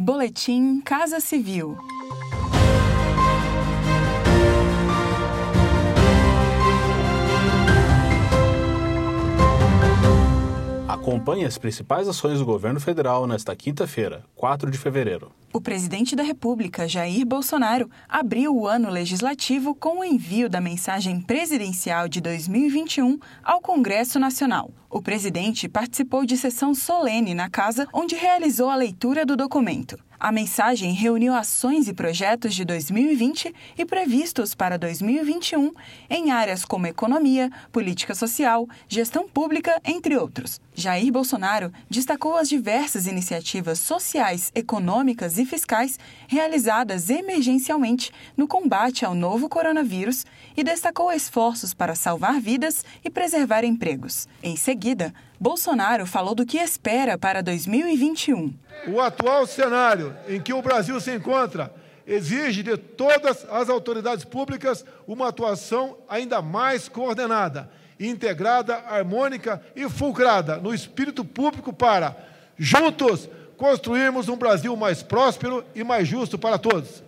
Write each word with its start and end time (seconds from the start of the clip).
Boletim 0.00 0.80
Casa 0.80 1.20
Civil. 1.20 1.76
Acompanhe 11.00 11.46
as 11.46 11.56
principais 11.56 12.06
ações 12.06 12.40
do 12.40 12.44
governo 12.44 12.78
federal 12.78 13.26
nesta 13.26 13.56
quinta-feira, 13.56 14.22
4 14.36 14.70
de 14.70 14.76
fevereiro. 14.76 15.32
O 15.50 15.58
presidente 15.58 16.14
da 16.14 16.22
República, 16.22 16.86
Jair 16.86 17.24
Bolsonaro, 17.24 17.90
abriu 18.06 18.54
o 18.54 18.68
ano 18.68 18.90
legislativo 18.90 19.74
com 19.74 20.00
o 20.00 20.04
envio 20.04 20.46
da 20.46 20.60
mensagem 20.60 21.18
presidencial 21.18 22.06
de 22.06 22.20
2021 22.20 23.18
ao 23.42 23.62
Congresso 23.62 24.20
Nacional. 24.20 24.70
O 24.90 25.00
presidente 25.00 25.70
participou 25.70 26.26
de 26.26 26.36
sessão 26.36 26.74
solene 26.74 27.32
na 27.32 27.48
casa, 27.48 27.88
onde 27.94 28.14
realizou 28.14 28.68
a 28.68 28.76
leitura 28.76 29.24
do 29.24 29.38
documento. 29.38 29.98
A 30.20 30.30
mensagem 30.30 30.92
reuniu 30.92 31.32
ações 31.32 31.88
e 31.88 31.94
projetos 31.94 32.54
de 32.54 32.62
2020 32.62 33.54
e 33.78 33.86
previstos 33.86 34.54
para 34.54 34.76
2021 34.76 35.72
em 36.10 36.30
áreas 36.30 36.62
como 36.62 36.86
economia, 36.86 37.50
política 37.72 38.14
social, 38.14 38.68
gestão 38.86 39.26
pública, 39.26 39.80
entre 39.82 40.18
outros. 40.18 40.60
Jair 40.74 41.10
Bolsonaro 41.10 41.72
destacou 41.88 42.36
as 42.36 42.50
diversas 42.50 43.06
iniciativas 43.06 43.78
sociais, 43.78 44.52
econômicas 44.54 45.38
e 45.38 45.46
fiscais 45.46 45.98
realizadas 46.28 47.08
emergencialmente 47.08 48.12
no 48.36 48.46
combate 48.46 49.06
ao 49.06 49.14
novo 49.14 49.48
coronavírus 49.48 50.26
e 50.54 50.62
destacou 50.62 51.10
esforços 51.10 51.72
para 51.72 51.94
salvar 51.94 52.38
vidas 52.38 52.84
e 53.02 53.08
preservar 53.08 53.64
empregos. 53.64 54.28
Em 54.42 54.54
seguida, 54.54 55.14
Bolsonaro 55.40 56.06
falou 56.06 56.34
do 56.34 56.44
que 56.44 56.58
espera 56.58 57.16
para 57.16 57.42
2021. 57.42 58.52
O 58.86 59.00
atual 59.00 59.46
cenário 59.46 60.16
em 60.28 60.40
que 60.40 60.52
o 60.52 60.62
Brasil 60.62 61.00
se 61.00 61.14
encontra 61.14 61.72
exige 62.06 62.62
de 62.62 62.76
todas 62.76 63.46
as 63.50 63.68
autoridades 63.68 64.24
públicas 64.24 64.84
uma 65.06 65.28
atuação 65.28 65.98
ainda 66.08 66.42
mais 66.42 66.88
coordenada, 66.88 67.70
integrada, 67.98 68.76
harmônica 68.76 69.62
e 69.76 69.88
fulcrada 69.88 70.56
no 70.56 70.74
espírito 70.74 71.24
público 71.24 71.72
para, 71.72 72.16
juntos, 72.58 73.28
construirmos 73.56 74.28
um 74.28 74.36
Brasil 74.36 74.74
mais 74.74 75.02
próspero 75.02 75.64
e 75.74 75.84
mais 75.84 76.08
justo 76.08 76.38
para 76.38 76.58
todos. 76.58 77.02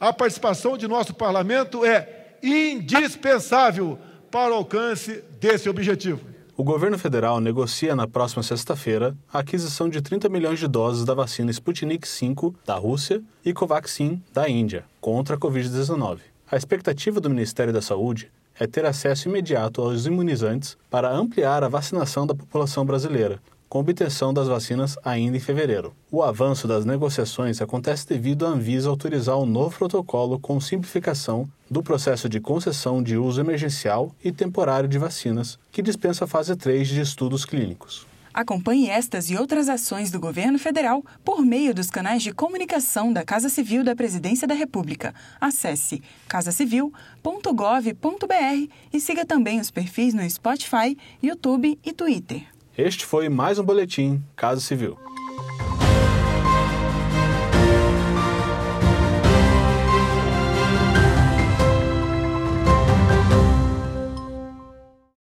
A 0.00 0.12
participação 0.12 0.78
de 0.78 0.88
nosso 0.88 1.12
parlamento 1.12 1.84
é 1.84 2.30
indispensável 2.42 3.98
para 4.30 4.52
o 4.52 4.56
alcance 4.56 5.22
desse 5.38 5.68
objetivo. 5.68 6.29
O 6.60 6.62
governo 6.62 6.98
federal 6.98 7.40
negocia 7.40 7.96
na 7.96 8.06
próxima 8.06 8.42
sexta-feira 8.42 9.16
a 9.32 9.38
aquisição 9.38 9.88
de 9.88 10.02
30 10.02 10.28
milhões 10.28 10.58
de 10.58 10.68
doses 10.68 11.06
da 11.06 11.14
vacina 11.14 11.50
Sputnik 11.50 12.06
V 12.06 12.52
da 12.66 12.74
Rússia 12.74 13.22
e 13.42 13.54
Covaxin 13.54 14.22
da 14.30 14.46
Índia 14.46 14.84
contra 15.00 15.36
a 15.36 15.38
Covid-19. 15.38 16.18
A 16.50 16.58
expectativa 16.58 17.18
do 17.18 17.30
Ministério 17.30 17.72
da 17.72 17.80
Saúde 17.80 18.30
é 18.58 18.66
ter 18.66 18.84
acesso 18.84 19.26
imediato 19.26 19.80
aos 19.80 20.04
imunizantes 20.04 20.76
para 20.90 21.10
ampliar 21.10 21.64
a 21.64 21.68
vacinação 21.68 22.26
da 22.26 22.34
população 22.34 22.84
brasileira, 22.84 23.40
com 23.70 23.78
obtenção 23.78 24.34
das 24.34 24.48
vacinas 24.48 24.98
ainda 25.04 25.36
em 25.36 25.40
fevereiro. 25.40 25.94
O 26.10 26.24
avanço 26.24 26.66
das 26.66 26.84
negociações 26.84 27.62
acontece 27.62 28.06
devido 28.06 28.44
à 28.44 28.48
Anvisa 28.48 28.90
autorizar 28.90 29.38
um 29.38 29.46
novo 29.46 29.78
protocolo 29.78 30.40
com 30.40 30.60
simplificação 30.60 31.48
do 31.70 31.80
processo 31.80 32.28
de 32.28 32.40
concessão 32.40 33.00
de 33.00 33.16
uso 33.16 33.40
emergencial 33.40 34.12
e 34.24 34.32
temporário 34.32 34.88
de 34.88 34.98
vacinas, 34.98 35.56
que 35.70 35.82
dispensa 35.82 36.24
a 36.24 36.28
fase 36.28 36.56
3 36.56 36.88
de 36.88 37.00
estudos 37.00 37.44
clínicos. 37.44 38.04
Acompanhe 38.34 38.88
estas 38.88 39.30
e 39.30 39.36
outras 39.36 39.68
ações 39.68 40.10
do 40.10 40.18
governo 40.18 40.58
federal 40.58 41.04
por 41.24 41.44
meio 41.44 41.72
dos 41.72 41.90
canais 41.90 42.24
de 42.24 42.32
comunicação 42.32 43.12
da 43.12 43.24
Casa 43.24 43.48
Civil 43.48 43.84
da 43.84 43.94
Presidência 43.94 44.48
da 44.48 44.54
República. 44.54 45.14
Acesse 45.40 46.02
casacivil.gov.br 46.26 48.72
e 48.92 49.00
siga 49.00 49.24
também 49.24 49.60
os 49.60 49.70
perfis 49.70 50.12
no 50.12 50.28
Spotify, 50.28 50.98
YouTube 51.22 51.78
e 51.84 51.92
Twitter. 51.92 52.59
Este 52.82 53.04
foi 53.04 53.28
mais 53.28 53.58
um 53.58 53.62
Boletim 53.62 54.22
Casa 54.34 54.58
Civil. 54.58 54.96